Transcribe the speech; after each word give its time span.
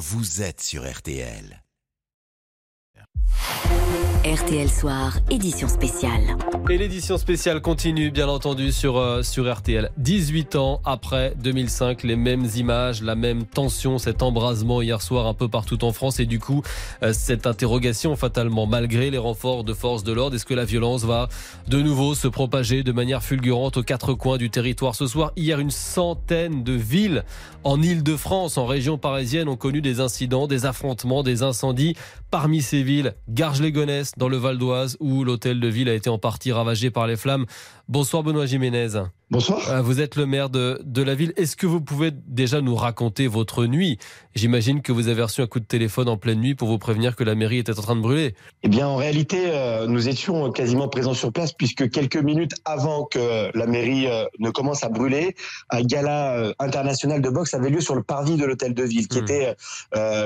vous 0.00 0.40
êtes 0.40 0.62
sur 0.62 0.90
RTL. 0.90 1.62
RTL 4.24 4.68
Soir, 4.68 5.18
édition 5.30 5.66
spéciale. 5.66 6.36
Et 6.68 6.76
l'édition 6.76 7.16
spéciale 7.16 7.62
continue, 7.62 8.10
bien 8.10 8.28
entendu, 8.28 8.70
sur, 8.70 8.98
euh, 8.98 9.22
sur 9.22 9.50
RTL. 9.50 9.90
18 9.96 10.56
ans 10.56 10.82
après 10.84 11.34
2005, 11.42 12.02
les 12.02 12.16
mêmes 12.16 12.46
images, 12.54 13.02
la 13.02 13.14
même 13.14 13.46
tension, 13.46 13.96
cet 13.96 14.22
embrasement 14.22 14.82
hier 14.82 15.00
soir 15.00 15.26
un 15.26 15.32
peu 15.32 15.48
partout 15.48 15.82
en 15.84 15.92
France. 15.92 16.20
Et 16.20 16.26
du 16.26 16.38
coup, 16.38 16.62
euh, 17.02 17.14
cette 17.14 17.46
interrogation, 17.46 18.14
fatalement, 18.14 18.66
malgré 18.66 19.10
les 19.10 19.16
renforts 19.16 19.64
de 19.64 19.72
forces 19.72 20.04
de 20.04 20.12
l'ordre, 20.12 20.36
est-ce 20.36 20.44
que 20.44 20.54
la 20.54 20.66
violence 20.66 21.04
va 21.04 21.30
de 21.66 21.80
nouveau 21.80 22.14
se 22.14 22.28
propager 22.28 22.82
de 22.82 22.92
manière 22.92 23.22
fulgurante 23.22 23.78
aux 23.78 23.82
quatre 23.82 24.12
coins 24.12 24.36
du 24.36 24.50
territoire 24.50 24.94
ce 24.94 25.06
soir? 25.06 25.32
Hier, 25.34 25.58
une 25.58 25.70
centaine 25.70 26.62
de 26.62 26.74
villes 26.74 27.24
en 27.64 27.80
Ile-de-France, 27.80 28.58
en 28.58 28.66
région 28.66 28.98
parisienne, 28.98 29.48
ont 29.48 29.56
connu 29.56 29.80
des 29.80 30.00
incidents, 30.00 30.46
des 30.46 30.66
affrontements, 30.66 31.22
des 31.22 31.42
incendies. 31.42 31.96
Parmi 32.30 32.62
ces 32.62 32.84
villes, 32.84 33.09
Garges-les-Gonesse, 33.28 34.12
dans 34.16 34.28
le 34.28 34.36
Val 34.36 34.58
d'Oise, 34.58 34.96
où 35.00 35.24
l'hôtel 35.24 35.60
de 35.60 35.68
ville 35.68 35.88
a 35.88 35.94
été 35.94 36.10
en 36.10 36.18
partie 36.18 36.52
ravagé 36.52 36.90
par 36.90 37.06
les 37.06 37.16
flammes. 37.16 37.46
Bonsoir 37.90 38.22
Benoît 38.22 38.46
Jiménez. 38.46 38.90
Bonsoir. 39.32 39.68
Euh, 39.68 39.80
vous 39.82 40.00
êtes 40.00 40.14
le 40.14 40.26
maire 40.26 40.48
de, 40.48 40.80
de 40.84 41.02
la 41.02 41.16
ville. 41.16 41.32
Est-ce 41.36 41.56
que 41.56 41.66
vous 41.66 41.80
pouvez 41.80 42.10
déjà 42.12 42.60
nous 42.60 42.74
raconter 42.76 43.26
votre 43.28 43.66
nuit? 43.66 43.98
J'imagine 44.36 44.80
que 44.80 44.92
vous 44.92 45.08
avez 45.08 45.22
reçu 45.22 45.40
un 45.40 45.48
coup 45.48 45.58
de 45.58 45.64
téléphone 45.64 46.08
en 46.08 46.16
pleine 46.16 46.40
nuit 46.40 46.54
pour 46.54 46.68
vous 46.68 46.78
prévenir 46.78 47.14
que 47.16 47.22
la 47.24 47.34
mairie 47.36 47.58
était 47.58 47.76
en 47.76 47.82
train 47.82 47.96
de 47.96 48.00
brûler. 48.00 48.34
Eh 48.62 48.68
bien, 48.68 48.86
en 48.86 48.94
réalité, 48.94 49.46
euh, 49.46 49.86
nous 49.88 50.08
étions 50.08 50.52
quasiment 50.52 50.88
présents 50.88 51.14
sur 51.14 51.32
place 51.32 51.52
puisque 51.52 51.90
quelques 51.90 52.16
minutes 52.16 52.52
avant 52.64 53.04
que 53.04 53.56
la 53.56 53.66
mairie 53.66 54.06
euh, 54.06 54.24
ne 54.38 54.50
commence 54.50 54.84
à 54.84 54.88
brûler, 54.88 55.34
un 55.70 55.82
gala 55.82 56.52
international 56.60 57.20
de 57.20 57.28
boxe 57.28 57.54
avait 57.54 57.70
lieu 57.70 57.80
sur 57.80 57.96
le 57.96 58.02
parvis 58.04 58.36
de 58.36 58.44
l'hôtel 58.44 58.74
de 58.74 58.84
ville, 58.84 59.08
qui 59.08 59.18
Hmm. 59.20 59.24
était, 59.24 59.54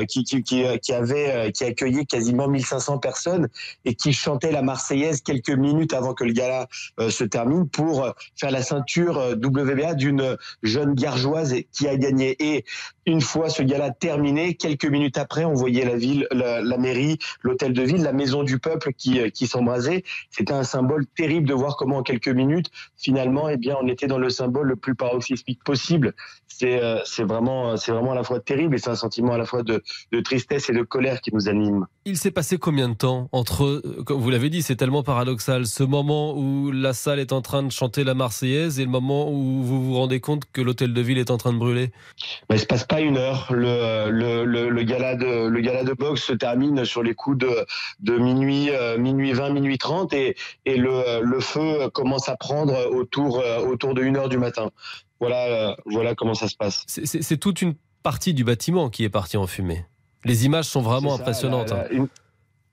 qui, 0.07 0.25
qui, 0.25 0.43
qui, 0.43 0.65
qui 0.83 0.93
avait, 0.93 1.51
qui 1.53 1.65
accueillait 1.65 2.05
quasiment 2.05 2.47
1500 2.47 2.99
personnes 2.99 3.49
et 3.85 3.95
qui 3.95 4.13
chantait 4.13 4.53
la 4.53 4.63
Marseillaise 4.63 5.21
quelques 5.23 5.51
minutes 5.51 5.95
avant 5.95 6.15
que 6.15 6.25
le 6.25 6.33
gala 6.33 6.69
se 7.09 7.25
termine 7.25 7.54
pour 7.65 8.13
faire 8.37 8.51
la 8.51 8.63
ceinture 8.63 9.37
WBA 9.37 9.95
d'une 9.95 10.37
jeune 10.63 10.95
gargeoise 10.95 11.55
qui 11.73 11.89
a 11.89 11.97
gagné. 11.97 12.37
Et 12.41 12.65
une 13.07 13.21
fois 13.21 13.49
ce 13.49 13.63
gala 13.63 13.91
terminé, 13.91 14.55
quelques 14.55 14.87
minutes 14.87 15.19
après, 15.19 15.45
on 15.45 15.55
voyait 15.55 15.85
la 15.85 15.97
ville, 15.97 16.27
la, 16.31 16.79
mairie, 16.79 17.19
l'hôtel 17.43 17.73
de 17.73 17.83
ville, 17.83 18.03
la 18.03 18.13
maison 18.13 18.43
du 18.43 18.59
peuple 18.59 18.93
qui, 18.93 19.31
qui 19.33 19.47
s'embrasait. 19.47 20.05
C'était 20.31 20.53
un 20.53 20.65
symbole 20.65 21.07
terrible 21.17 21.49
de 21.49 21.55
voir 21.55 21.77
comment 21.77 21.99
en 21.99 22.03
quelques 22.03 22.29
minutes, 22.29 22.71
finalement, 22.97 23.49
eh 23.49 23.57
bien, 23.57 23.77
on 23.81 23.89
était 23.89 24.07
dans 24.07 24.19
le 24.19 24.31
symbole 24.31 24.69
le 24.69 24.77
plus 24.77 24.95
paroxysmique 24.95 25.63
possible. 25.65 26.15
C'est 26.47 26.83
euh, 26.83 27.01
vraiment, 27.19 27.75
vraiment 27.75 28.13
à 28.13 28.15
la 28.15 28.23
fois 28.23 28.41
terrible 28.41 28.77
et 28.77 28.79
c'est 28.79 28.91
un 28.91 28.95
sentiment 28.95 29.33
à 29.33 29.39
la 29.39 29.45
fois 29.45 29.63
de, 29.63 29.83
de 30.13 30.21
tristesse 30.21 30.71
et 30.71 30.73
de 30.73 30.83
colère 30.83 31.21
qui 31.21 31.35
nous 31.35 31.49
anime. 31.49 31.87
Il 32.05 32.17
s'est 32.17 32.31
passé 32.31 32.59
combien 32.59 32.89
de 32.89 32.95
temps 32.95 33.29
entre, 33.33 33.65
euh, 33.65 34.03
comme 34.07 34.21
vous 34.21 34.31
l'avez 34.31 34.51
dit, 34.51 34.63
c'est 34.63 34.77
tellement 34.77 35.03
paradoxal, 35.03 35.67
ce 35.67 35.83
moment 35.83 36.37
où 36.37 36.71
la 36.71 36.93
salle 36.93 37.19
est 37.19 37.33
en 37.33 37.43
train 37.45 37.63
de 37.63 37.71
chanter 37.71 38.03
la 38.03 38.15
Marseillaise 38.15 38.81
et 38.81 38.85
le 38.85 38.91
moment 38.91 39.31
où 39.31 39.63
vous 39.63 39.85
vous 39.85 39.95
rendez 39.95 40.19
compte 40.19 40.43
que 40.53 40.61
l'hôtel 40.61 40.93
de 40.93 41.01
ville 41.01 41.19
est 41.19 41.31
en 41.31 41.37
train 41.37 41.53
de 41.53 41.59
brûler? 41.59 41.93
Mais 42.51 42.57
il 42.57 42.59
se 42.59 42.67
passe 42.67 42.85
pas 42.85 43.01
une 43.01 43.17
heure. 43.17 43.47
Le, 43.51 44.11
le, 44.11 44.45
le, 44.45 44.69
le, 44.69 44.83
gala 44.83 45.15
de 45.15 45.47
le 45.47 45.61
gala 45.61 45.85
de 45.85 45.93
boxe 45.93 46.25
se 46.25 46.33
termine 46.33 46.85
sur 46.85 47.05
les 47.05 47.15
coups 47.15 47.39
de, 47.39 47.65
de 48.01 48.19
minuit 48.19 48.71
euh, 48.71 48.99
minuit 48.99 49.33
20 49.33 49.51
minuit 49.51 49.79
30 49.79 50.13
et, 50.15 50.35
et 50.65 50.77
le, 50.77 51.23
le 51.23 51.41
feu 51.41 51.89
commence 51.91 52.29
à 52.29 52.37
prendre 52.37 52.75
autour 52.91 53.41
autour 53.69 53.95
de 53.95 54.03
1 54.03 54.17
heure 54.17 54.29
du 54.29 54.39
matin. 54.39 54.71
Voilà 55.21 55.47
euh, 55.47 55.75
voilà 55.87 56.17
comment 56.17 56.35
ça 56.35 56.49
se 56.49 56.57
passe. 56.57 56.85
C'est 56.89 57.39
toute 57.39 57.63
une 57.63 57.75
partie 58.03 58.35
du 58.35 58.43
bâtiment 58.43 58.91
qui 58.91 59.05
est 59.05 59.11
partie 59.11 59.37
en 59.37 59.47
fumée. 59.47 59.87
Les 60.25 60.47
images 60.47 60.65
sont 60.65 60.83
vraiment 60.83 61.17
ça, 61.17 61.23
impressionnantes. 61.23 61.71
La, 61.71 61.85
la, 61.85 61.93
une, 61.93 62.09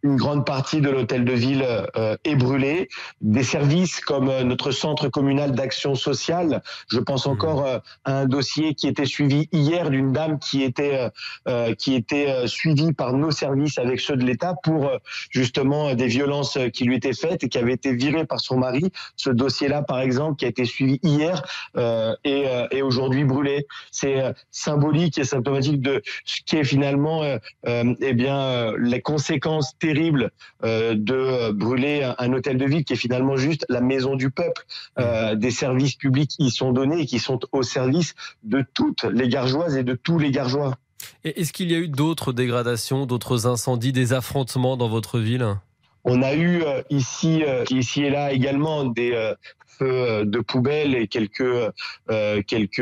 une 0.03 0.15
grande 0.15 0.45
partie 0.45 0.81
de 0.81 0.89
l'hôtel 0.89 1.25
de 1.25 1.33
ville 1.33 1.65
euh, 1.95 2.17
est 2.23 2.35
brûlée. 2.35 2.89
Des 3.21 3.43
services 3.43 3.99
comme 3.99 4.29
euh, 4.29 4.43
notre 4.43 4.71
centre 4.71 5.07
communal 5.09 5.51
d'action 5.51 5.95
sociale, 5.95 6.61
je 6.89 6.99
pense 6.99 7.27
encore 7.27 7.65
euh, 7.65 7.79
à 8.05 8.19
un 8.21 8.25
dossier 8.25 8.73
qui 8.73 8.87
était 8.87 9.05
suivi 9.05 9.47
hier 9.51 9.89
d'une 9.89 10.11
dame 10.11 10.39
qui 10.39 10.63
était 10.63 11.09
euh, 11.47 11.73
qui 11.75 11.95
était 11.95 12.47
suivie 12.47 12.93
par 12.93 13.13
nos 13.13 13.31
services 13.31 13.77
avec 13.77 13.99
ceux 13.99 14.15
de 14.15 14.23
l'État 14.23 14.55
pour 14.63 14.91
justement 15.29 15.93
des 15.93 16.07
violences 16.07 16.57
qui 16.73 16.85
lui 16.85 16.95
étaient 16.95 17.13
faites 17.13 17.43
et 17.43 17.49
qui 17.49 17.57
avait 17.57 17.73
été 17.73 17.93
virée 17.93 18.25
par 18.25 18.39
son 18.39 18.57
mari. 18.57 18.91
Ce 19.15 19.29
dossier-là, 19.29 19.83
par 19.83 19.99
exemple, 19.99 20.37
qui 20.37 20.45
a 20.45 20.47
été 20.47 20.65
suivi 20.65 20.99
hier 21.03 21.43
euh, 21.77 22.15
et, 22.23 22.45
et 22.71 22.81
aujourd'hui 22.81 23.23
brûlé. 23.23 23.67
C'est 23.91 24.21
symbolique 24.51 25.17
et 25.17 25.23
symptomatique 25.23 25.81
de 25.81 26.01
ce 26.25 26.41
qui 26.45 26.57
est 26.57 26.63
finalement 26.63 27.23
eh 27.65 28.13
bien 28.13 28.73
les 28.77 29.01
conséquences 29.01 29.73
terrible 29.93 30.31
euh, 30.63 30.95
de 30.95 31.51
brûler 31.51 32.13
un, 32.17 32.33
hôtel 32.33 32.57
de 32.57 32.65
ville 32.65 32.83
qui 32.85 32.93
est 32.93 32.97
finalement 32.97 33.35
juste 33.35 33.65
la 33.69 33.81
maison 33.81 34.15
du 34.15 34.31
peuple. 34.31 34.63
Euh, 34.99 35.35
des 35.35 35.51
services 35.51 35.95
publics 35.95 36.35
y 36.39 36.49
sont 36.49 36.71
donnés 36.71 37.01
et 37.01 37.05
qui 37.05 37.19
sont 37.19 37.39
au 37.51 37.63
service 37.63 38.15
de 38.43 38.63
toutes 38.73 39.03
les 39.03 39.27
gargeoises 39.27 39.75
et 39.75 39.83
de 39.83 39.93
tous 39.93 40.17
les 40.17 40.31
gargeois. 40.31 40.77
Est-ce 41.23 41.51
qu'il 41.51 41.71
y 41.71 41.75
a 41.75 41.79
eu 41.79 41.87
d'autres 41.87 42.31
dégradations, 42.31 43.05
d'autres 43.05 43.47
incendies, 43.47 43.91
des 43.91 44.13
affrontements 44.13 44.77
dans 44.77 44.87
votre 44.87 45.19
ville? 45.19 45.55
On 46.03 46.21
a 46.21 46.33
eu 46.33 46.63
euh, 46.63 46.81
ici, 46.89 47.43
euh, 47.45 47.63
ici 47.69 48.03
et 48.03 48.09
là 48.09 48.31
également 48.31 48.85
des 48.85 49.11
euh, 49.13 49.33
feux 49.65 50.25
de 50.25 50.39
poubelles 50.39 50.95
et 50.95 51.07
quelques 51.07 51.41
euh, 51.41 52.41
quelques 52.45 52.81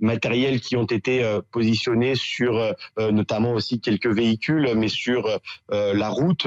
matériels 0.00 0.60
qui 0.60 0.76
ont 0.76 0.84
été 0.84 1.38
positionnés 1.50 2.14
sur 2.14 2.72
notamment 2.98 3.52
aussi 3.52 3.80
quelques 3.80 4.06
véhicules, 4.06 4.72
mais 4.76 4.88
sur 4.88 5.28
la 5.70 6.08
route 6.08 6.46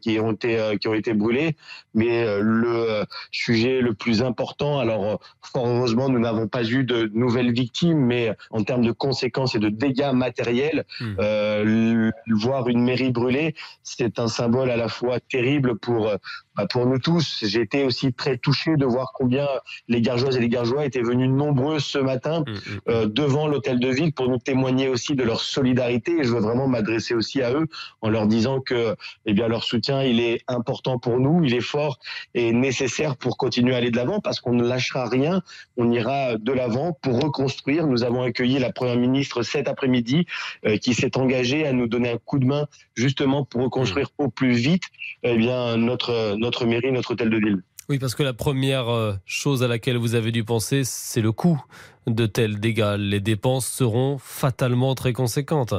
qui 0.00 0.20
ont 0.20 0.32
été 0.32 0.78
qui 0.80 0.88
ont 0.88 0.94
été 0.94 1.12
brûlés. 1.12 1.56
Mais 1.94 2.24
le 2.40 3.04
sujet 3.30 3.80
le 3.80 3.94
plus 3.94 4.22
important, 4.22 4.78
alors 4.78 5.20
fort 5.42 5.66
heureusement 5.66 6.08
nous 6.08 6.20
n'avons 6.20 6.46
pas 6.46 6.64
eu 6.64 6.84
de 6.84 7.10
nouvelles 7.14 7.52
victimes, 7.52 7.98
mais 7.98 8.32
en 8.50 8.62
termes 8.62 8.84
de 8.84 8.92
conséquences 8.92 9.54
et 9.54 9.58
de 9.58 9.70
dégâts 9.70 10.12
matériels, 10.12 10.84
mmh. 11.00 12.10
voir 12.40 12.68
une 12.68 12.82
mairie 12.82 13.10
brûlée, 13.10 13.54
c'est 13.82 14.18
un 14.18 14.28
symbole 14.28 14.65
à 14.70 14.76
la 14.76 14.88
fois 14.88 15.20
terrible 15.20 15.78
pour 15.78 16.10
bah 16.56 16.66
pour 16.66 16.86
nous 16.86 16.98
tous. 16.98 17.40
J'ai 17.42 17.60
été 17.60 17.84
aussi 17.84 18.14
très 18.14 18.38
touché 18.38 18.76
de 18.76 18.86
voir 18.86 19.12
combien 19.14 19.46
les 19.88 20.00
gargeoises 20.00 20.36
et 20.36 20.40
les 20.40 20.48
gargeois 20.48 20.86
étaient 20.86 21.02
venus 21.02 21.28
nombreux 21.28 21.80
ce 21.80 21.98
matin 21.98 22.40
mmh. 22.40 22.52
euh, 22.88 23.06
devant 23.06 23.46
l'hôtel 23.46 23.78
de 23.78 23.88
ville 23.88 24.12
pour 24.12 24.28
nous 24.28 24.38
témoigner 24.38 24.88
aussi 24.88 25.14
de 25.14 25.22
leur 25.22 25.40
solidarité. 25.40 26.20
Et 26.20 26.24
je 26.24 26.32
veux 26.32 26.40
vraiment 26.40 26.66
m'adresser 26.66 27.14
aussi 27.14 27.42
à 27.42 27.52
eux 27.52 27.66
en 28.00 28.08
leur 28.08 28.26
disant 28.26 28.60
que 28.60 28.96
eh 29.26 29.34
bien 29.34 29.48
leur 29.48 29.64
soutien 29.64 30.02
il 30.02 30.18
est 30.18 30.42
important 30.48 30.98
pour 30.98 31.20
nous, 31.20 31.44
il 31.44 31.54
est 31.54 31.60
fort 31.60 31.98
et 32.32 32.52
nécessaire 32.52 33.16
pour 33.16 33.36
continuer 33.36 33.74
à 33.74 33.78
aller 33.78 33.90
de 33.90 33.96
l'avant 33.96 34.20
parce 34.20 34.40
qu'on 34.40 34.54
ne 34.54 34.66
lâchera 34.66 35.08
rien. 35.08 35.42
On 35.76 35.90
ira 35.92 36.36
de 36.36 36.52
l'avant 36.52 36.96
pour 37.02 37.20
reconstruire. 37.20 37.86
Nous 37.86 38.02
avons 38.02 38.22
accueilli 38.22 38.58
la 38.58 38.72
première 38.72 38.96
ministre 38.96 39.42
cet 39.42 39.68
après-midi 39.68 40.26
euh, 40.64 40.78
qui 40.78 40.94
s'est 40.94 41.18
engagée 41.18 41.66
à 41.66 41.72
nous 41.74 41.86
donner 41.86 42.12
un 42.12 42.18
coup 42.18 42.38
de 42.38 42.46
main 42.46 42.66
justement 42.94 43.44
pour 43.44 43.62
reconstruire 43.62 44.08
au 44.16 44.28
plus 44.28 44.55
vite 44.56 44.84
eh 45.22 45.36
bien 45.36 45.76
notre 45.76 46.36
notre 46.36 46.66
mairie, 46.66 46.92
notre 46.92 47.12
hôtel 47.12 47.30
de 47.30 47.36
ville. 47.38 47.62
Oui, 47.88 47.98
parce 47.98 48.14
que 48.16 48.24
la 48.24 48.32
première 48.32 48.88
euh, 48.88 49.14
chose 49.26 49.62
à 49.62 49.68
laquelle 49.68 49.96
vous 49.96 50.16
avez 50.16 50.32
dû 50.32 50.42
penser, 50.42 50.82
c'est 50.84 51.20
le 51.20 51.30
coût 51.30 51.62
de 52.08 52.26
tels 52.26 52.58
dégâts. 52.58 52.96
Les 52.98 53.20
dépenses 53.20 53.66
seront 53.66 54.18
fatalement 54.18 54.94
très 54.96 55.12
conséquentes. 55.12 55.74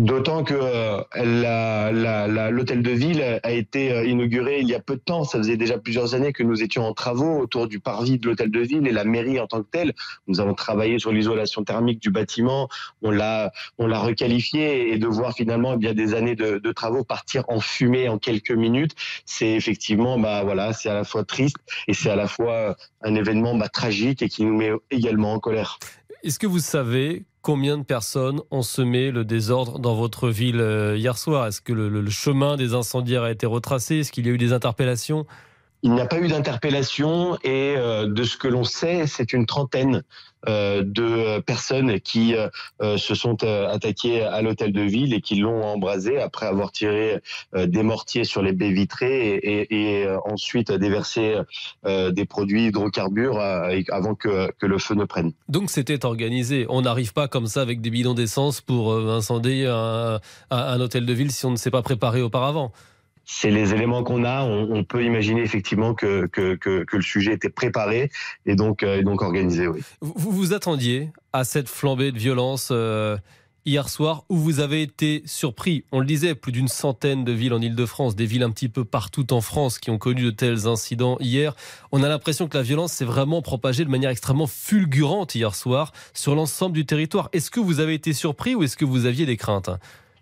D'autant 0.00 0.44
que 0.44 0.54
euh, 0.54 1.02
l'hôtel 2.50 2.82
de 2.82 2.90
ville 2.90 3.22
a 3.42 3.50
été 3.50 3.92
euh, 3.92 4.06
inauguré 4.06 4.60
il 4.62 4.66
y 4.66 4.74
a 4.74 4.80
peu 4.80 4.94
de 4.94 5.00
temps. 5.00 5.24
Ça 5.24 5.36
faisait 5.36 5.58
déjà 5.58 5.76
plusieurs 5.76 6.14
années 6.14 6.32
que 6.32 6.42
nous 6.42 6.62
étions 6.62 6.86
en 6.86 6.94
travaux 6.94 7.38
autour 7.38 7.68
du 7.68 7.80
parvis 7.80 8.18
de 8.18 8.26
l'hôtel 8.26 8.50
de 8.50 8.60
ville 8.60 8.86
et 8.86 8.92
la 8.92 9.04
mairie 9.04 9.38
en 9.38 9.46
tant 9.46 9.62
que 9.62 9.68
telle. 9.70 9.92
Nous 10.26 10.40
avons 10.40 10.54
travaillé 10.54 10.98
sur 10.98 11.12
l'isolation 11.12 11.64
thermique 11.64 12.00
du 12.00 12.08
bâtiment. 12.10 12.70
On 13.02 13.10
l'a, 13.10 13.52
on 13.76 13.86
l'a 13.86 13.98
requalifié 13.98 14.90
et 14.90 14.96
de 14.96 15.06
voir 15.06 15.34
finalement 15.34 15.74
eh 15.74 15.76
bien 15.76 15.92
des 15.92 16.14
années 16.14 16.34
de, 16.34 16.56
de, 16.56 16.72
travaux 16.72 17.04
partir 17.04 17.44
en 17.48 17.60
fumée 17.60 18.08
en 18.08 18.16
quelques 18.16 18.52
minutes, 18.52 18.92
c'est 19.26 19.50
effectivement 19.50 20.18
bah 20.18 20.44
voilà, 20.44 20.72
c'est 20.72 20.88
à 20.88 20.94
la 20.94 21.04
fois 21.04 21.24
triste 21.24 21.58
et 21.88 21.92
c'est 21.92 22.08
à 22.08 22.16
la 22.16 22.26
fois 22.26 22.74
un 23.02 23.14
événement 23.14 23.54
bah, 23.54 23.68
tragique 23.68 24.22
et 24.22 24.30
qui 24.30 24.46
nous 24.46 24.56
met 24.56 24.70
également 24.90 25.34
en 25.34 25.40
colère. 25.40 25.78
Est-ce 26.22 26.38
que 26.38 26.46
vous 26.46 26.58
savez 26.58 27.24
combien 27.42 27.78
de 27.78 27.82
personnes 27.82 28.40
ont 28.50 28.62
semé 28.62 29.10
le 29.10 29.24
désordre 29.24 29.78
dans 29.78 29.94
votre 29.94 30.28
ville 30.28 30.60
euh, 30.60 30.96
hier 30.96 31.16
soir? 31.18 31.46
Est-ce 31.46 31.60
que 31.60 31.72
le, 31.72 31.88
le, 31.88 32.10
chemin 32.10 32.56
des 32.56 32.74
incendiaires 32.74 33.22
a 33.22 33.30
été 33.30 33.46
retracé? 33.46 34.00
Est-ce 34.00 34.12
qu'il 34.12 34.26
y 34.26 34.30
a 34.30 34.32
eu 34.32 34.38
des 34.38 34.52
interpellations? 34.52 35.26
Il 35.82 35.92
n'y 35.92 36.00
a 36.00 36.06
pas 36.06 36.18
eu 36.18 36.28
d'interpellation 36.28 37.36
et 37.42 37.74
euh, 37.76 38.06
de 38.06 38.22
ce 38.22 38.36
que 38.36 38.48
l'on 38.48 38.64
sait, 38.64 39.06
c'est 39.06 39.32
une 39.32 39.46
trentaine 39.46 40.02
euh, 40.48 40.82
de 40.84 41.38
personnes 41.40 42.00
qui 42.00 42.34
euh, 42.34 42.98
se 42.98 43.14
sont 43.14 43.42
attaquées 43.44 44.22
à 44.22 44.42
l'hôtel 44.42 44.72
de 44.72 44.82
ville 44.82 45.14
et 45.14 45.22
qui 45.22 45.36
l'ont 45.36 45.62
embrasé 45.62 46.20
après 46.20 46.46
avoir 46.46 46.72
tiré 46.72 47.20
des 47.54 47.82
mortiers 47.82 48.24
sur 48.24 48.42
les 48.42 48.52
baies 48.52 48.72
vitrées 48.72 49.40
et, 49.42 50.06
ensuite 50.24 50.72
déversé 50.72 51.36
des 51.84 52.24
produits 52.24 52.66
hydrocarbures 52.66 53.38
avant 53.38 54.14
que, 54.14 54.50
le 54.60 54.78
feu 54.78 54.94
ne 54.94 55.04
prenne. 55.04 55.32
Donc 55.48 55.70
c'était 55.70 56.04
organisé. 56.04 56.66
On 56.68 56.82
n'arrive 56.82 57.12
pas 57.12 57.28
comme 57.28 57.46
ça 57.46 57.60
avec 57.60 57.80
des 57.80 57.90
bidons 57.90 58.14
d'essence 58.14 58.60
pour 58.60 58.94
incendier 58.94 59.66
un 59.66 60.80
hôtel 60.80 61.06
de 61.06 61.12
ville 61.12 61.32
si 61.32 61.44
on 61.44 61.50
ne 61.50 61.56
s'est 61.56 61.70
pas 61.70 61.82
préparé 61.82 62.22
auparavant 62.22 62.72
c'est 63.32 63.50
les 63.50 63.72
éléments 63.72 64.02
qu'on 64.02 64.24
a. 64.24 64.42
On, 64.42 64.82
peut 64.82 65.04
imaginer 65.04 65.42
effectivement 65.42 65.94
que, 65.94 66.26
que, 66.26 66.84
le 66.92 67.02
sujet 67.02 67.34
était 67.34 67.48
préparé 67.48 68.10
et 68.44 68.56
donc, 68.56 68.82
euh, 68.82 69.02
donc 69.02 69.22
organisé. 69.22 69.66
Vous 70.00 70.30
vous 70.32 70.52
attendiez 70.52 71.10
à 71.32 71.44
cette 71.44 71.68
flambée 71.68 72.10
de 72.10 72.18
violence 72.18 72.70
euh, 72.72 73.16
hier 73.64 73.88
soir 73.88 74.24
où 74.28 74.36
vous 74.36 74.58
avez 74.58 74.82
été 74.82 75.22
surpris 75.26 75.84
On 75.92 76.00
le 76.00 76.06
disait, 76.06 76.34
plus 76.34 76.50
d'une 76.50 76.66
centaine 76.66 77.24
de 77.24 77.30
villes 77.30 77.52
en 77.52 77.60
Ile-de-France, 77.60 78.16
des 78.16 78.26
villes 78.26 78.42
un 78.42 78.50
petit 78.50 78.68
peu 78.68 78.84
partout 78.84 79.32
en 79.32 79.40
France 79.40 79.78
qui 79.78 79.90
ont 79.90 79.98
connu 79.98 80.24
de 80.24 80.30
tels 80.30 80.66
incidents 80.66 81.16
hier. 81.20 81.54
On 81.92 82.02
a 82.02 82.08
l'impression 82.08 82.48
que 82.48 82.56
la 82.56 82.64
violence 82.64 82.94
s'est 82.94 83.04
vraiment 83.04 83.42
propagée 83.42 83.84
de 83.84 83.90
manière 83.90 84.10
extrêmement 84.10 84.48
fulgurante 84.48 85.36
hier 85.36 85.54
soir 85.54 85.92
sur 86.14 86.34
l'ensemble 86.34 86.74
du 86.74 86.84
territoire. 86.84 87.28
Est-ce 87.32 87.52
que 87.52 87.60
vous 87.60 87.78
avez 87.78 87.94
été 87.94 88.12
surpris 88.12 88.56
ou 88.56 88.64
est-ce 88.64 88.76
que 88.76 88.84
vous 88.84 89.06
aviez 89.06 89.24
des 89.24 89.36
craintes? 89.36 89.70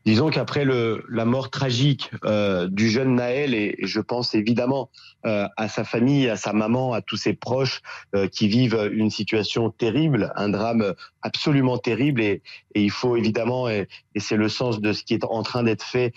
Disons 0.09 0.31
qu'après 0.31 0.65
la 0.65 1.25
mort 1.27 1.51
tragique 1.51 2.11
euh, 2.25 2.67
du 2.67 2.89
jeune 2.89 3.17
Naël, 3.17 3.53
et, 3.53 3.77
je 3.83 4.01
pense 4.01 4.35
évidemment 4.35 4.89
euh, 5.27 5.47
à 5.59 5.69
sa 5.69 5.85
famille, 5.85 6.31
à 6.31 6.37
sa 6.37 6.55
maman, 6.55 6.95
à 6.95 7.03
tous 7.03 7.19
ses 7.19 7.35
proches 7.35 7.83
euh, 8.15 8.27
qui 8.27 8.49
vivent 8.49 8.89
une 8.91 9.11
situation 9.11 9.69
terrible, 9.69 10.33
un 10.35 10.49
drame 10.49 10.95
absolument 11.21 11.77
terrible, 11.77 12.23
et, 12.23 12.41
il 12.75 12.91
faut 12.91 13.17
évidemment, 13.17 13.69
et, 13.69 13.87
c'est 14.17 14.37
le 14.37 14.49
sens 14.49 14.81
de 14.81 14.95
ce 14.95 15.05
qui 15.05 15.13
est 15.13 15.25
en 15.25 15.43
train 15.43 15.65
d'être 15.65 15.85
fait, 15.85 16.15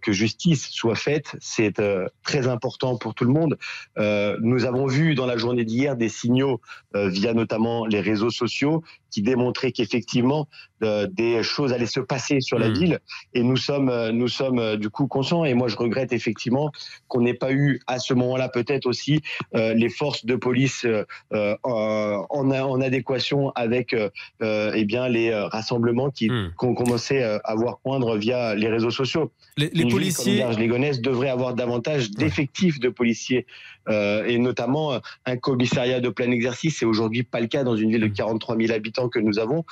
que 0.00 0.12
justice 0.12 0.70
soit 0.70 0.94
faite. 0.94 1.36
C'est 1.40 1.80
très 2.22 2.46
important 2.46 2.96
pour 2.96 3.14
tout 3.14 3.24
le 3.24 3.32
monde. 3.32 3.58
nous 4.40 4.64
avons 4.64 4.86
vu 4.86 5.14
dans 5.14 5.26
la 5.26 5.36
journée 5.36 5.64
d'hier 5.64 5.96
des 5.96 6.08
signaux 6.08 6.60
via 6.94 7.32
notamment 7.32 7.86
les 7.86 8.00
réseaux 8.00 8.30
sociaux 8.30 8.82
qui 9.10 9.22
démontraient 9.22 9.72
qu'effectivement 9.72 10.48
des 11.10 11.42
choses 11.42 11.72
allaient 11.72 11.86
se 11.86 12.00
passer 12.00 12.40
sur 12.40 12.58
la 12.58 12.68
mmh. 12.68 12.74
ville 12.74 13.00
et 13.32 13.42
nous 13.42 13.56
sommes, 13.56 13.88
euh, 13.88 14.12
nous 14.12 14.28
sommes 14.28 14.58
euh, 14.58 14.76
du 14.76 14.90
coup 14.90 15.06
conscients. 15.06 15.44
Et 15.44 15.54
moi, 15.54 15.68
je 15.68 15.76
regrette 15.76 16.12
effectivement 16.12 16.70
qu'on 17.08 17.20
n'ait 17.20 17.34
pas 17.34 17.52
eu 17.52 17.80
à 17.86 17.98
ce 17.98 18.14
moment-là 18.14 18.48
peut-être 18.48 18.86
aussi 18.86 19.20
euh, 19.54 19.74
les 19.74 19.88
forces 19.88 20.24
de 20.24 20.36
police 20.36 20.86
en, 21.32 22.26
en, 22.32 22.80
adéquation 22.80 23.50
avec 23.50 23.94
eh 24.40 24.84
bien 24.84 25.08
les 25.08 25.34
rassemblements 25.34 26.10
qui 26.10 26.28
hmm. 26.28 26.52
ont 26.60 26.74
commencé 26.74 27.22
à 27.22 27.54
voir 27.54 27.78
poindre 27.78 28.16
via 28.16 28.54
les 28.54 28.68
réseaux 28.68 28.90
sociaux. 28.90 29.30
Les, 29.56 29.70
les 29.72 29.86
policiers, 29.86 30.44
les 30.58 30.66
Gonesse 30.66 31.00
devraient 31.00 31.28
avoir 31.28 31.54
davantage 31.54 32.10
d'effectifs 32.10 32.80
de 32.80 32.88
policiers 32.88 33.46
et 33.88 34.38
notamment 34.38 34.98
un 35.26 35.36
commissariat 35.36 36.00
de 36.00 36.08
plein 36.08 36.30
exercice. 36.30 36.78
C'est 36.78 36.86
aujourd'hui 36.86 37.22
pas 37.22 37.40
le 37.40 37.46
cas 37.46 37.64
dans 37.64 37.76
une 37.76 37.90
ville 37.90 38.00
de 38.00 38.06
43 38.08 38.56
hmm. 38.56 38.60
000 38.62 38.72
habitants 38.74 39.08
que 39.08 39.18
nous 39.18 39.38
avons. 39.38 39.64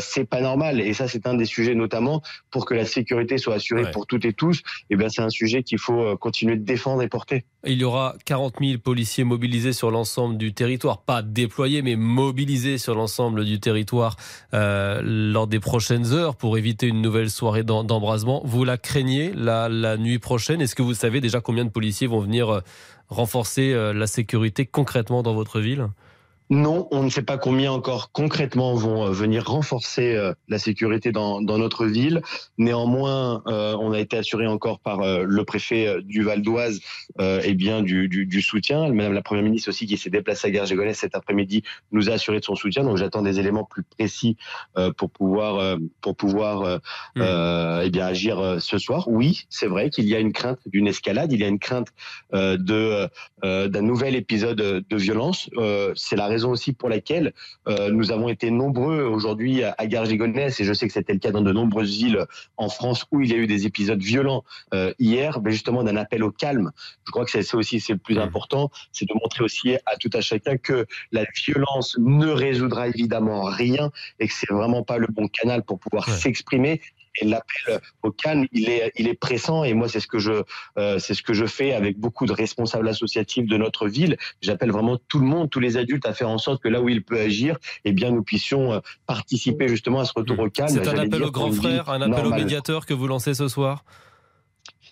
c'est 0.00 0.28
pas 0.28 0.40
normal. 0.48 0.80
Et 0.80 0.94
ça, 0.94 1.08
c'est 1.08 1.26
un 1.26 1.34
des 1.34 1.44
sujets 1.44 1.74
notamment 1.74 2.22
pour 2.50 2.64
que 2.64 2.74
la 2.74 2.86
sécurité 2.86 3.36
soit 3.38 3.56
assurée 3.56 3.90
pour 3.90 4.06
toutes 4.06 4.24
et 4.24 4.32
tous, 4.32 4.58
et 4.58 4.62
eh 4.90 4.96
bien 4.96 5.08
c'est 5.08 5.22
un 5.22 5.30
sujet 5.30 5.62
qu'il 5.62 5.78
faut 5.78 6.00
euh, 6.00 6.16
continuer 6.16 6.56
de 6.56 6.64
défendre 6.64 7.02
et 7.02 7.08
porter. 7.08 7.44
Il 7.66 7.78
y 7.78 7.84
aura 7.84 8.14
40 8.24 8.54
000 8.60 8.78
policiers 8.78 9.24
mobilisés 9.24 9.74
sur 9.74 9.90
l'ensemble 9.90 10.38
du 10.38 10.54
territoire, 10.54 11.02
pas 11.02 11.22
déployés, 11.22 11.82
mais 11.82 11.96
mobilisés 11.96 12.78
sur 12.78 12.94
l'ensemble 12.94 13.44
du 13.44 13.60
territoire 13.60 14.16
euh, 14.54 15.00
lors 15.04 15.46
des 15.46 15.60
prochaines 15.60 16.12
heures 16.14 16.36
pour 16.36 16.56
éviter 16.56 16.86
une 16.86 17.02
nouvelle 17.02 17.30
soirée 17.30 17.62
d'embrasement. 17.62 18.40
Vous 18.44 18.64
la 18.64 18.78
craignez 18.78 19.32
la, 19.34 19.68
la 19.68 19.96
nuit 19.96 20.18
prochaine? 20.18 20.60
Est-ce 20.62 20.74
que 20.74 20.82
vous 20.82 20.94
savez 20.94 21.20
déjà 21.20 21.40
combien 21.40 21.64
de 21.64 21.70
policiers 21.70 22.06
vont 22.06 22.20
venir 22.20 22.48
euh, 22.48 22.60
renforcer 23.08 23.74
la 23.94 24.06
sécurité 24.06 24.66
concrètement 24.66 25.22
dans 25.22 25.34
votre 25.34 25.60
ville? 25.60 25.88
Non, 26.50 26.88
on 26.90 27.02
ne 27.02 27.10
sait 27.10 27.22
pas 27.22 27.36
combien 27.36 27.72
encore 27.72 28.10
concrètement 28.10 28.74
vont 28.74 29.06
euh, 29.06 29.10
venir 29.10 29.46
renforcer 29.46 30.14
euh, 30.14 30.32
la 30.48 30.58
sécurité 30.58 31.12
dans, 31.12 31.40
notre 31.40 31.86
ville. 31.86 32.22
Néanmoins, 32.56 33.42
euh, 33.46 33.76
on 33.80 33.92
a 33.92 34.00
été 34.00 34.16
assuré 34.16 34.46
encore 34.46 34.80
par 34.80 35.00
le 35.02 35.44
préfet 35.44 36.02
du 36.02 36.22
Val 36.22 36.42
d'Oise 36.42 36.80
et 37.18 37.54
bien 37.54 37.82
du, 37.82 38.42
soutien. 38.42 38.92
Madame 38.92 39.12
la 39.12 39.22
Première 39.22 39.44
ministre 39.44 39.70
aussi 39.70 39.86
qui 39.86 39.96
s'est 39.96 40.10
déplacée 40.10 40.48
à 40.48 40.50
Garges-Gonesse 40.50 40.98
cet 40.98 41.16
après-midi 41.16 41.62
nous 41.92 42.10
a 42.10 42.14
assuré 42.14 42.38
de 42.38 42.44
son 42.44 42.54
soutien. 42.54 42.84
Donc 42.84 42.96
j'attends 42.96 43.22
des 43.22 43.40
éléments 43.40 43.64
plus 43.64 43.82
précis 43.82 44.36
pour 44.96 45.10
pouvoir 45.10 45.78
pour 46.00 46.16
pouvoir 46.16 46.80
mmh. 47.16 47.22
eh 47.82 47.90
bien 47.90 48.06
agir 48.06 48.56
ce 48.60 48.78
soir. 48.78 49.08
Oui, 49.08 49.46
c'est 49.48 49.66
vrai 49.66 49.90
qu'il 49.90 50.06
y 50.06 50.14
a 50.14 50.20
une 50.20 50.32
crainte 50.32 50.60
d'une 50.66 50.86
escalade. 50.86 51.32
Il 51.32 51.40
y 51.40 51.44
a 51.44 51.48
une 51.48 51.58
crainte 51.58 51.88
de 52.32 53.08
d'un 53.42 53.82
nouvel 53.82 54.14
épisode 54.14 54.84
de 54.88 54.96
violence. 54.96 55.50
c'est 55.94 56.16
la 56.16 56.26
raison 56.26 56.37
raison 56.38 56.50
aussi 56.50 56.72
pour 56.72 56.88
laquelle 56.88 57.32
euh, 57.66 57.90
nous 57.90 58.12
avons 58.12 58.28
été 58.28 58.50
nombreux 58.50 59.02
aujourd'hui 59.02 59.64
à, 59.64 59.86
Garges-Gonesse, 59.86 60.60
et 60.60 60.64
je 60.64 60.72
sais 60.72 60.86
que 60.86 60.92
c'était 60.92 61.12
le 61.12 61.18
cas 61.18 61.32
dans 61.32 61.42
de 61.42 61.52
nombreuses 61.52 61.96
villes 61.96 62.26
en 62.56 62.68
France 62.68 63.04
où 63.10 63.20
il 63.20 63.30
y 63.30 63.34
a 63.34 63.36
eu 63.36 63.48
des 63.48 63.66
épisodes 63.66 64.00
violents 64.00 64.44
euh, 64.72 64.92
hier, 65.00 65.40
mais 65.42 65.50
justement 65.50 65.82
d'un 65.82 65.96
appel 65.96 66.22
au 66.22 66.30
calme. 66.30 66.70
Je 67.06 67.10
crois 67.10 67.24
que 67.24 67.30
c'est 67.30 67.54
aussi 67.54 67.80
c'est 67.80 67.94
le 67.94 67.98
plus 67.98 68.16
mmh. 68.16 68.28
important, 68.28 68.70
c'est 68.92 69.08
de 69.08 69.14
montrer 69.14 69.42
aussi 69.42 69.74
à 69.86 69.96
tout 69.98 70.10
à 70.12 70.20
chacun 70.20 70.56
que 70.56 70.86
la 71.10 71.24
violence 71.44 71.96
ne 71.98 72.28
résoudra 72.28 72.88
évidemment 72.88 73.42
rien 73.44 73.90
et 74.20 74.28
que 74.28 74.32
c'est 74.32 74.52
vraiment 74.52 74.82
pas 74.84 74.98
le 74.98 75.08
bon 75.08 75.26
canal 75.28 75.64
pour 75.64 75.78
pouvoir 75.80 76.08
s'exprimer 76.08 76.80
l'appel 77.22 77.80
au 78.02 78.10
calme, 78.10 78.46
il 78.52 78.68
est, 78.68 78.92
il 78.96 79.08
est 79.08 79.14
pressant. 79.14 79.64
Et 79.64 79.74
moi, 79.74 79.88
c'est 79.88 80.00
ce 80.00 80.06
que 80.06 80.18
je, 80.18 80.42
euh, 80.78 80.98
c'est 80.98 81.14
ce 81.14 81.22
que 81.22 81.32
je 81.32 81.46
fais 81.46 81.72
avec 81.72 81.98
beaucoup 81.98 82.26
de 82.26 82.32
responsables 82.32 82.88
associatifs 82.88 83.46
de 83.46 83.56
notre 83.56 83.88
ville. 83.88 84.16
J'appelle 84.40 84.70
vraiment 84.70 84.98
tout 85.08 85.18
le 85.18 85.26
monde, 85.26 85.50
tous 85.50 85.60
les 85.60 85.76
adultes, 85.76 86.06
à 86.06 86.14
faire 86.14 86.28
en 86.28 86.38
sorte 86.38 86.62
que 86.62 86.68
là 86.68 86.80
où 86.80 86.88
il 86.88 87.02
peut 87.02 87.20
agir, 87.20 87.58
eh 87.84 87.92
bien, 87.92 88.10
nous 88.10 88.22
puissions 88.22 88.72
euh, 88.72 88.80
participer 89.06 89.68
justement 89.68 90.00
à 90.00 90.04
ce 90.04 90.12
retour 90.14 90.38
au 90.38 90.50
calme. 90.50 90.68
C'est 90.68 90.88
un 90.88 90.98
appel 90.98 91.22
au 91.22 91.30
grand 91.30 91.52
frère, 91.52 91.90
un 91.90 92.00
appel 92.02 92.26
au 92.26 92.30
médiateur 92.30 92.86
que 92.86 92.94
vous 92.94 93.06
lancez 93.06 93.34
ce 93.34 93.48
soir? 93.48 93.84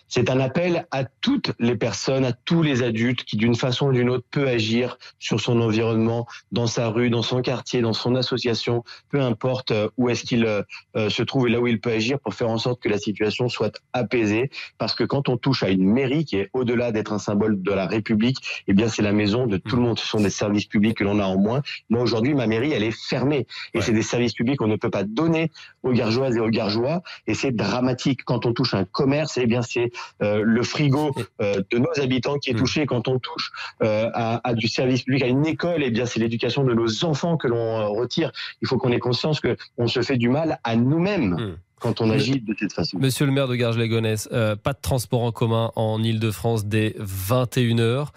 C'est 0.07 0.29
un 0.29 0.39
appel 0.39 0.87
à 0.91 1.03
toutes 1.03 1.51
les 1.59 1.75
personnes, 1.75 2.25
à 2.25 2.31
tous 2.31 2.63
les 2.63 2.83
adultes 2.83 3.23
qui, 3.23 3.35
d'une 3.35 3.55
façon 3.55 3.87
ou 3.87 3.93
d'une 3.93 4.09
autre, 4.09 4.25
peut 4.31 4.47
agir 4.47 4.97
sur 5.19 5.39
son 5.41 5.59
environnement, 5.61 6.27
dans 6.51 6.67
sa 6.67 6.89
rue, 6.89 7.09
dans 7.09 7.21
son 7.21 7.41
quartier, 7.41 7.81
dans 7.81 7.93
son 7.93 8.15
association, 8.15 8.83
peu 9.09 9.21
importe 9.21 9.71
euh, 9.71 9.89
où 9.97 10.09
est-ce 10.09 10.23
qu'il 10.23 10.45
euh, 10.45 10.61
euh, 10.95 11.09
se 11.09 11.23
trouve 11.23 11.47
et 11.47 11.51
là 11.51 11.59
où 11.59 11.67
il 11.67 11.79
peut 11.79 11.91
agir 11.91 12.19
pour 12.19 12.33
faire 12.33 12.49
en 12.49 12.57
sorte 12.57 12.81
que 12.81 12.89
la 12.89 12.97
situation 12.97 13.49
soit 13.49 13.81
apaisée. 13.93 14.49
Parce 14.77 14.95
que 14.95 15.03
quand 15.03 15.29
on 15.29 15.37
touche 15.37 15.63
à 15.63 15.69
une 15.69 15.85
mairie 15.85 16.25
qui 16.25 16.37
est 16.37 16.49
au-delà 16.53 16.91
d'être 16.91 17.13
un 17.13 17.19
symbole 17.19 17.61
de 17.61 17.71
la 17.71 17.85
République, 17.85 18.37
eh 18.67 18.73
bien, 18.73 18.87
c'est 18.87 19.01
la 19.01 19.11
maison 19.11 19.47
de 19.47 19.57
tout 19.57 19.75
le 19.75 19.81
monde. 19.81 19.99
Ce 19.99 20.05
sont 20.05 20.21
des 20.21 20.29
services 20.29 20.65
publics 20.65 20.97
que 20.97 21.03
l'on 21.03 21.19
a 21.19 21.25
en 21.25 21.37
moins. 21.37 21.61
Moi, 21.89 22.01
aujourd'hui, 22.01 22.33
ma 22.33 22.47
mairie, 22.47 22.71
elle 22.71 22.83
est 22.83 22.97
fermée. 22.97 23.45
Et 23.73 23.81
c'est 23.81 23.93
des 23.93 24.01
services 24.01 24.33
publics 24.33 24.57
qu'on 24.57 24.67
ne 24.67 24.75
peut 24.75 24.89
pas 24.89 25.03
donner 25.03 25.51
aux 25.83 25.91
gargeoises 25.91 26.37
et 26.37 26.39
aux 26.39 26.49
gargeois. 26.49 27.01
Et 27.27 27.33
c'est 27.33 27.51
dramatique. 27.51 28.23
Quand 28.23 28.45
on 28.45 28.53
touche 28.53 28.73
à 28.73 28.77
un 28.77 28.85
commerce, 28.85 29.37
eh 29.37 29.47
bien, 29.47 29.61
c'est 29.61 29.91
le 30.19 30.63
frigo 30.63 31.13
euh, 31.41 31.61
de 31.71 31.77
nos 31.77 31.99
habitants 32.01 32.37
qui 32.37 32.49
est 32.49 32.53
hmm. 32.53 32.57
touché 32.57 32.85
quand 32.85 33.07
on 33.07 33.19
touche 33.19 33.51
euh, 33.83 34.09
à, 34.13 34.53
du 34.53 34.67
service 34.67 35.03
public, 35.03 35.23
à 35.23 35.27
une 35.27 35.45
école, 35.45 35.83
et 35.83 35.87
eh 35.87 35.91
bien 35.91 36.05
c'est 36.05 36.19
l'éducation 36.19 36.63
de 36.63 36.73
nos 36.73 37.05
enfants 37.05 37.37
que 37.37 37.47
l'on 37.47 37.93
retire. 37.93 38.31
Il 38.61 38.67
faut 38.67 38.77
qu'on 38.77 38.91
ait 38.91 38.99
conscience 38.99 39.39
que 39.39 39.55
on 39.77 39.87
se 39.87 40.01
fait 40.01 40.17
du 40.17 40.29
mal 40.29 40.59
à 40.63 40.75
nous-mêmes. 40.75 41.33
Hmm. 41.33 41.57
quand 41.79 42.01
on 42.01 42.09
agit 42.09 42.41
de 42.41 42.55
cette 42.57 42.73
façon. 42.73 42.97
Monsieur 42.97 43.27
le 43.27 43.31
maire 43.31 43.47
de 43.47 43.55
Garges-les-Gonesse, 43.55 44.29
pas 44.63 44.73
de 44.73 44.81
transport 44.81 45.21
en 45.21 45.31
commun 45.31 45.71
en 45.75 46.01
Ile-de-France 46.01 46.65
dès 46.65 46.95
21h. 46.99 48.07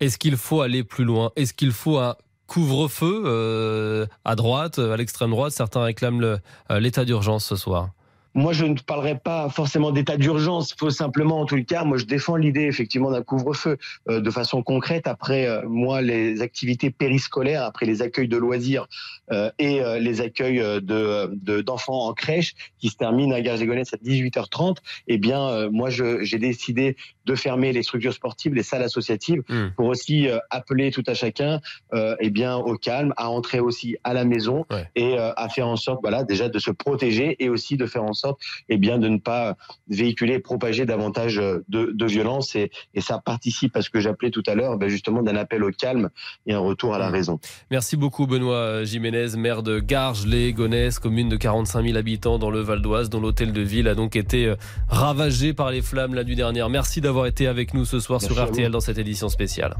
Est-ce 0.00 0.16
qu'il 0.16 0.38
faut 0.38 0.62
aller 0.62 0.84
plus 0.84 1.04
loin? 1.04 1.30
Est-ce 1.36 1.52
qu'il 1.52 1.72
faut 1.72 1.98
un 1.98 2.16
couvre-feu 2.46 4.08
à 4.24 4.36
droite, 4.36 4.78
à 4.78 4.96
l'extrême 4.96 5.30
droite? 5.30 5.52
Certains 5.52 5.82
réclament 5.82 6.40
l'état 6.70 7.04
d'urgence 7.04 7.44
ce 7.44 7.56
soir. 7.56 7.90
Moi, 8.34 8.52
je 8.52 8.64
ne 8.64 8.74
parlerai 8.74 9.18
pas 9.18 9.48
forcément 9.48 9.90
d'état 9.90 10.16
d'urgence. 10.16 10.70
Il 10.70 10.78
faut 10.78 10.90
simplement, 10.90 11.40
en 11.40 11.46
tout 11.46 11.62
cas, 11.64 11.82
moi, 11.84 11.96
je 11.98 12.04
défends 12.04 12.36
l'idée 12.36 12.62
effectivement 12.62 13.10
d'un 13.10 13.22
couvre-feu 13.22 13.76
euh, 14.08 14.20
de 14.20 14.30
façon 14.30 14.62
concrète. 14.62 15.08
Après, 15.08 15.46
euh, 15.46 15.62
moi, 15.66 16.00
les 16.00 16.40
activités 16.40 16.90
périscolaires, 16.90 17.64
après 17.64 17.86
les 17.86 18.02
accueils 18.02 18.28
de 18.28 18.36
loisirs 18.36 18.86
euh, 19.32 19.50
et 19.58 19.80
les 20.00 20.20
accueils 20.20 20.58
de 20.58 21.60
d'enfants 21.62 22.08
en 22.08 22.12
crèche 22.12 22.54
qui 22.78 22.88
se 22.88 22.96
terminent 22.96 23.34
à 23.34 23.40
gare 23.40 23.58
gonesse 23.64 23.92
à 23.94 23.96
18h30, 23.96 24.76
eh 25.08 25.18
bien, 25.18 25.68
moi, 25.70 25.90
j'ai 25.90 26.38
décidé 26.38 26.96
de 27.26 27.34
fermer 27.34 27.72
les 27.72 27.82
structures 27.82 28.12
sportives, 28.12 28.54
les 28.54 28.62
salles 28.62 28.82
associatives, 28.82 29.42
hmm. 29.48 29.68
pour 29.76 29.86
aussi 29.86 30.28
appeler 30.50 30.90
tout 30.90 31.02
à 31.06 31.14
chacun, 31.14 31.60
eh 31.92 32.30
bien, 32.30 32.56
au 32.56 32.76
calme, 32.76 33.12
à 33.16 33.30
entrer 33.30 33.60
aussi 33.60 33.96
à 34.04 34.14
la 34.14 34.24
maison 34.24 34.64
et 34.94 35.18
à 35.18 35.48
faire 35.48 35.68
en 35.68 35.76
sorte, 35.76 36.00
voilà, 36.02 36.24
déjà 36.24 36.48
de 36.48 36.58
se 36.58 36.70
protéger 36.70 37.36
et 37.38 37.48
aussi 37.48 37.76
de 37.76 37.86
faire 37.86 38.04
en 38.04 38.12
sorte 38.12 38.19
sorte 38.20 38.40
eh 38.68 38.76
bien, 38.76 38.98
de 38.98 39.08
ne 39.08 39.18
pas 39.18 39.56
véhiculer 39.88 40.34
et 40.34 40.38
propager 40.38 40.86
davantage 40.86 41.36
de, 41.36 41.62
de 41.68 42.06
violence. 42.06 42.54
Et, 42.54 42.70
et, 42.94 43.00
ça 43.00 43.18
participe 43.18 43.76
à 43.76 43.82
ce 43.82 43.90
que 43.90 44.00
j'appelais 44.00 44.30
tout 44.30 44.42
à 44.46 44.54
l'heure 44.54 44.76
ben 44.76 44.88
justement 44.88 45.22
d'un 45.22 45.36
appel 45.36 45.64
au 45.64 45.70
calme 45.70 46.10
et 46.46 46.52
un 46.52 46.58
retour 46.58 46.94
à 46.94 46.98
la 46.98 47.08
mmh. 47.08 47.12
raison. 47.12 47.40
Merci 47.70 47.96
beaucoup 47.96 48.26
Benoît 48.26 48.84
Jiménez, 48.84 49.36
maire 49.36 49.62
de 49.62 49.78
Garges, 49.78 50.26
les 50.26 50.52
Gonesse, 50.52 50.98
commune 50.98 51.28
de 51.28 51.36
45 51.36 51.84
000 51.84 51.96
habitants 51.96 52.38
dans 52.38 52.50
le 52.50 52.60
Val 52.60 52.82
d'Oise, 52.82 53.10
dont 53.10 53.20
l'hôtel 53.20 53.52
de 53.52 53.60
ville 53.60 53.88
a 53.88 53.94
donc 53.94 54.16
été 54.16 54.46
euh, 54.46 54.56
ravagé 54.88 55.52
par 55.52 55.70
les 55.70 55.82
flammes 55.82 56.14
la 56.14 56.24
nuit 56.24 56.36
dernière. 56.36 56.68
Merci 56.68 57.00
d'avoir 57.00 57.26
été 57.26 57.46
avec 57.46 57.74
nous 57.74 57.84
ce 57.84 58.00
soir 58.00 58.20
sur 58.20 58.42
RTL 58.42 58.70
dans 58.70 58.80
cette 58.80 58.98
édition 58.98 59.28
spéciale. 59.28 59.76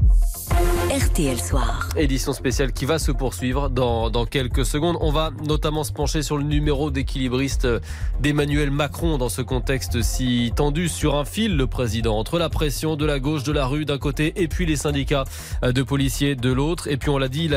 Édition 1.95 2.33
spéciale 2.33 2.71
qui 2.71 2.85
va 2.85 2.99
se 2.99 3.11
poursuivre 3.11 3.69
dans, 3.69 4.09
dans 4.09 4.25
quelques 4.25 4.65
secondes. 4.65 4.97
On 5.01 5.11
va 5.11 5.31
notamment 5.45 5.83
se 5.83 5.91
pencher 5.91 6.21
sur 6.21 6.37
le 6.37 6.43
numéro 6.43 6.91
d'équilibriste 6.91 7.67
d'Emmanuel 8.19 8.71
Macron 8.71 9.17
dans 9.17 9.29
ce 9.29 9.41
contexte 9.41 10.01
si 10.01 10.53
tendu. 10.55 10.87
Sur 10.87 11.15
un 11.15 11.25
fil, 11.25 11.57
le 11.57 11.67
président, 11.67 12.17
entre 12.17 12.39
la 12.39 12.49
pression 12.49 12.95
de 12.95 13.05
la 13.05 13.19
gauche 13.19 13.43
de 13.43 13.51
la 13.51 13.65
rue 13.65 13.85
d'un 13.85 13.97
côté 13.97 14.33
et 14.41 14.47
puis 14.47 14.65
les 14.65 14.75
syndicats 14.75 15.25
de 15.63 15.83
policiers 15.83 16.35
de 16.35 16.51
l'autre. 16.51 16.87
Et 16.87 16.97
puis 16.97 17.09
on 17.09 17.17
l'a 17.17 17.29
dit, 17.29 17.49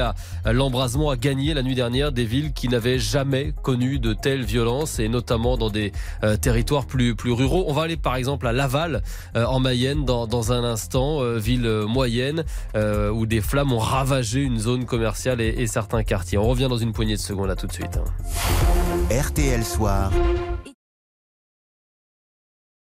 l'embrasement 0.44 1.10
a 1.10 1.16
gagné 1.16 1.54
la 1.54 1.62
nuit 1.62 1.74
dernière 1.74 2.12
des 2.12 2.24
villes 2.24 2.52
qui 2.52 2.68
n'avaient 2.68 2.98
jamais 2.98 3.52
connu 3.62 3.98
de 3.98 4.12
telles 4.12 4.44
violences 4.44 4.98
et 4.98 5.08
notamment 5.08 5.56
dans 5.56 5.70
des 5.70 5.92
euh, 6.22 6.36
territoires 6.36 6.86
plus, 6.86 7.14
plus 7.14 7.32
ruraux. 7.32 7.64
On 7.68 7.72
va 7.72 7.82
aller 7.82 7.96
par 7.96 8.16
exemple 8.16 8.46
à 8.46 8.52
Laval 8.52 9.02
euh, 9.36 9.44
en 9.44 9.60
Mayenne 9.60 10.04
dans, 10.04 10.26
dans 10.26 10.52
un 10.52 10.64
instant, 10.64 11.22
euh, 11.22 11.38
ville 11.38 11.68
moyenne 11.86 12.44
où 12.74 13.26
des 13.26 13.33
flammes 13.40 13.72
ont 13.72 13.78
ravagé 13.78 14.40
une 14.40 14.58
zone 14.58 14.84
commerciale 14.84 15.40
et, 15.40 15.66
certains 15.66 16.02
quartiers. 16.02 16.38
On 16.38 16.44
revient 16.48 16.68
dans 16.68 16.78
une 16.78 16.92
poignée 16.92 17.16
de 17.16 17.20
secondes 17.20 17.48
là 17.48 17.56
tout 17.56 17.66
de 17.66 17.72
suite. 17.72 17.98
RTL 19.10 19.64
Soir. 19.64 20.10